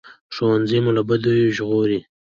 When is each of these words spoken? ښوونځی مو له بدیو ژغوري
ښوونځی 0.35 0.77
مو 0.83 0.91
له 0.97 1.01
بدیو 1.07 1.53
ژغوري 1.57 1.99